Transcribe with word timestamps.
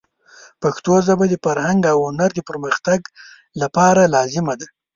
پښتو 0.61 0.93
ژبه 1.05 1.25
د 1.29 1.33
فرهنګ 1.45 1.81
او 1.93 1.97
هنر 2.07 2.29
د 2.35 2.39
پرمختګ 2.49 2.99
لپاره 3.61 4.11
لازمه 4.15 4.53
ده. 4.59 4.67